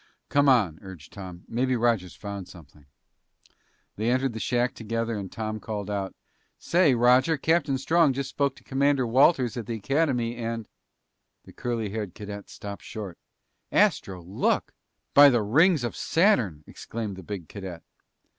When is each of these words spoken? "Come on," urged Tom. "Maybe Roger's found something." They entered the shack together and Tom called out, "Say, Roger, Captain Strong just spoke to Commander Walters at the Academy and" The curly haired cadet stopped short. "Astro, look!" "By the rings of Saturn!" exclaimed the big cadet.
"Come 0.29 0.49
on," 0.49 0.79
urged 0.81 1.13
Tom. 1.13 1.43
"Maybe 1.47 1.75
Roger's 1.75 2.15
found 2.15 2.47
something." 2.47 2.87
They 3.97 4.09
entered 4.09 4.33
the 4.33 4.39
shack 4.39 4.73
together 4.73 5.15
and 5.15 5.31
Tom 5.31 5.59
called 5.59 5.91
out, 5.91 6.15
"Say, 6.57 6.95
Roger, 6.95 7.37
Captain 7.37 7.77
Strong 7.77 8.13
just 8.13 8.31
spoke 8.31 8.55
to 8.55 8.63
Commander 8.63 9.05
Walters 9.05 9.57
at 9.57 9.67
the 9.67 9.75
Academy 9.75 10.37
and" 10.37 10.67
The 11.45 11.53
curly 11.53 11.89
haired 11.91 12.15
cadet 12.15 12.49
stopped 12.49 12.81
short. 12.81 13.19
"Astro, 13.71 14.23
look!" 14.23 14.73
"By 15.13 15.29
the 15.29 15.43
rings 15.43 15.83
of 15.83 15.95
Saturn!" 15.95 16.63
exclaimed 16.65 17.15
the 17.15 17.21
big 17.21 17.47
cadet. 17.47 17.83